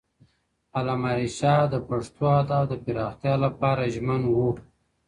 [0.77, 4.49] علامه رشاد د پښتو ادب د پراختیا لپاره ژمن وو.